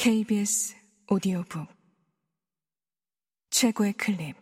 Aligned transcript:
KBS 0.00 0.76
오디오북. 1.10 1.66
최고의 3.50 3.94
클립. 3.94 4.36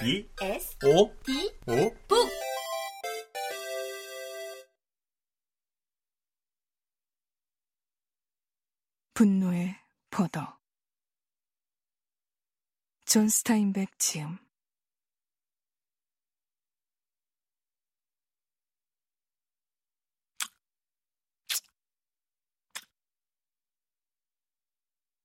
B 0.00 0.28
S 0.42 0.76
O 0.84 1.14
D 1.22 1.54
O 1.68 1.94
북. 2.08 2.28
분노의 9.14 9.76
포도. 10.10 10.40
존 13.04 13.28
스타인백 13.28 13.96
지음 14.00 14.43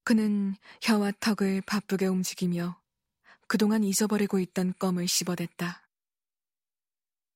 그는 0.09 0.55
혀와 0.81 1.11
턱을 1.19 1.61
바쁘게 1.67 2.07
움직이며 2.07 2.81
그동안 3.47 3.83
잊어버리고 3.83 4.39
있던 4.39 4.73
껌을 4.79 5.07
씹어댔다. 5.07 5.87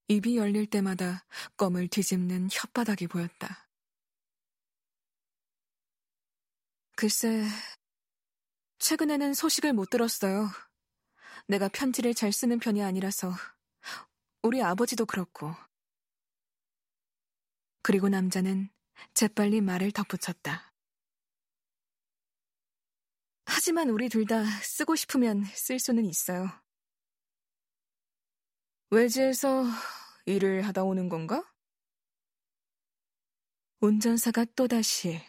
입이 0.08 0.38
열릴 0.38 0.66
때마다 0.66 1.24
껌을 1.56 1.88
뒤집는 1.90 2.48
혓바닥이 2.48 3.12
보였다. 3.12 3.70
글쎄, 6.96 7.46
최근에는 8.80 9.36
소식을 9.36 9.74
못 9.74 9.92
들었어요. 9.92 10.50
내가 11.48 11.68
편지를 11.68 12.16
잘 12.16 12.34
쓰는 12.34 12.58
편이 12.58 12.82
아니라서. 12.82 13.36
우리 14.42 14.64
아버지도 14.64 15.06
그렇고. 15.06 15.54
그리고 17.84 18.10
남자는 18.10 18.72
재빨리 19.14 19.62
말을 19.62 19.92
덧붙였다. 19.92 20.73
하지만 23.64 23.90
우리 23.92 24.10
둘 24.10 24.26
다 24.26 24.44
쓰고 24.44 24.98
싶으면 24.98 25.46
쓸 25.46 25.80
수는 25.80 26.04
있어요. 26.04 26.50
외지에서 28.90 29.64
일을 30.26 30.68
하다 30.68 30.84
오는 30.84 31.08
건가? 31.08 31.50
운전사가 33.80 34.44
또다시 34.58 35.22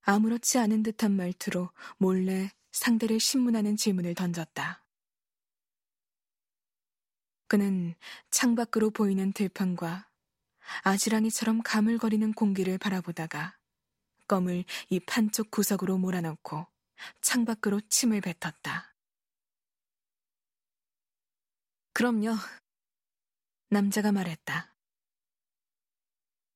아무렇지 0.00 0.56
않은 0.60 0.82
듯한 0.82 1.12
말투로 1.12 1.68
몰래 1.98 2.50
상대를 2.70 3.20
신문하는 3.20 3.76
질문을 3.76 4.14
던졌다. 4.14 4.86
그는 7.48 7.94
창밖으로 8.30 8.88
보이는 8.88 9.30
들판과 9.30 10.08
아지랑이처럼 10.84 11.60
가물거리는 11.62 12.32
공기를 12.32 12.78
바라보다가 12.78 13.58
껌을 14.26 14.64
입 14.88 15.04
한쪽 15.14 15.50
구석으로 15.50 15.98
몰아넣고 15.98 16.71
창밖으로 17.20 17.80
침을 17.88 18.20
뱉었다. 18.20 18.94
그럼요. 21.94 22.36
남자가 23.70 24.12
말했다. 24.12 24.74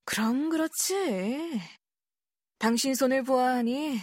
그럼 0.05 0.51
그렇지. 0.51 1.61
당신 2.59 2.95
손을 2.95 3.23
보아하니 3.23 3.99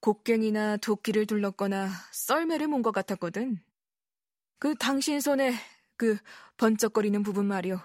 곡괭이나 0.00 0.76
도끼를 0.78 1.26
둘렀거나 1.26 1.90
썰매를 2.12 2.68
몬 2.68 2.82
것 2.82 2.92
같았거든. 2.92 3.58
그 4.58 4.74
당신 4.76 5.20
손에 5.20 5.54
그 5.96 6.18
번쩍거리는 6.56 7.22
부분 7.22 7.46
말이오. 7.46 7.80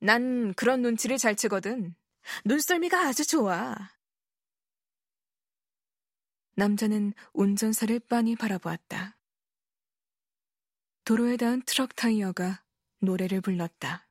난 0.00 0.54
그런 0.54 0.82
눈치를 0.82 1.18
잘 1.18 1.36
채거든. 1.36 1.94
눈썰미가 2.44 2.98
아주 3.06 3.26
좋아. 3.26 3.74
남자는 6.54 7.12
운전사를 7.32 7.98
빤히 8.00 8.36
바라보았다. 8.36 9.16
도로에 11.04 11.36
닿은 11.36 11.62
트럭 11.62 11.96
타이어가 11.96 12.62
노래를 13.00 13.40
불렀다. 13.40 14.08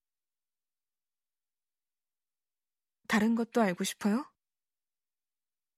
다른 3.08 3.36
것도 3.36 3.62
알고 3.62 3.84
싶어요? 3.84 4.26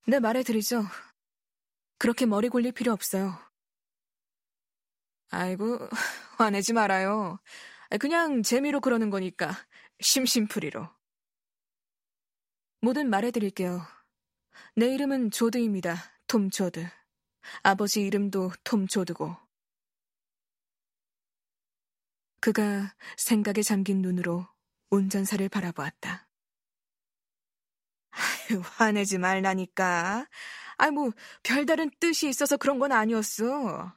네, 0.07 0.19
말해 0.19 0.43
드리죠. 0.43 0.83
그렇게 1.97 2.25
머리 2.25 2.49
굴릴 2.49 2.71
필요 2.71 2.91
없어요. 2.91 3.37
아이고, 5.29 5.77
화내지 6.37 6.73
말아요. 6.73 7.39
그냥 7.99 8.43
재미로 8.43 8.81
그러는 8.81 9.09
거니까, 9.09 9.51
심심풀이로. 10.01 10.89
뭐든 12.81 13.09
말해 13.09 13.31
드릴게요. 13.31 13.81
내 14.75 14.93
이름은 14.93 15.31
조드입니다. 15.31 15.95
톰 16.31 16.49
조드. 16.49 16.87
아버지 17.61 18.03
이름도 18.03 18.51
톰 18.63 18.87
조드고. 18.87 19.35
그가 22.39 22.95
생각에 23.17 23.61
잠긴 23.61 24.01
눈으로 24.01 24.47
운전사를 24.91 25.49
바라보았다. 25.49 26.29
화내지 28.77 29.17
말라니까. 29.17 30.25
아이, 30.77 30.91
뭐, 30.91 31.11
별다른 31.43 31.91
뜻이 31.99 32.29
있어서 32.29 32.55
그런 32.55 32.79
건 32.79 32.93
아니었어. 32.93 33.93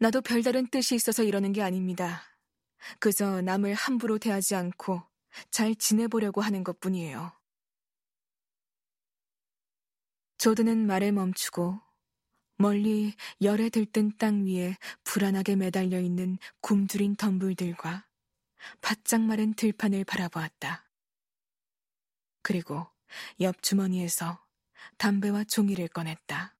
나도 0.00 0.20
별다른 0.20 0.66
뜻이 0.66 0.94
있어서 0.96 1.22
이러는 1.22 1.52
게 1.52 1.62
아닙니다. 1.62 2.20
그저 3.00 3.40
남을 3.40 3.72
함부로 3.72 4.18
대하지 4.18 4.54
않고 4.54 5.02
잘 5.50 5.74
지내보려고 5.74 6.42
하는 6.42 6.62
것 6.62 6.78
뿐이에요. 6.78 7.45
조드는 10.46 10.86
말을 10.86 11.10
멈추고 11.10 11.80
멀리 12.56 13.14
열에 13.42 13.68
들뜬 13.68 14.16
땅 14.16 14.46
위에 14.46 14.76
불안하게 15.02 15.56
매달려 15.56 15.98
있는 15.98 16.38
굶주린 16.60 17.16
덤불들과 17.16 18.06
바짝 18.80 19.22
마른 19.22 19.54
들판을 19.54 20.04
바라보았다. 20.04 20.88
그리고 22.42 22.86
옆 23.40 23.60
주머니에서 23.60 24.38
담배와 24.98 25.42
종이를 25.42 25.88
꺼냈다. 25.88 26.55